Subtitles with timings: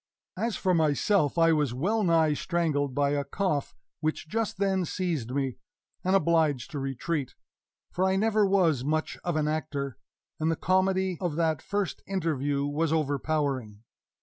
[0.35, 5.29] As for myself, I was well nigh strangled by a cough which just then seized
[5.29, 5.57] me,
[6.03, 7.35] and obliged to retreat
[7.91, 9.99] for I never was much of an actor,
[10.39, 13.83] and the comedy of that first interview was overpowering.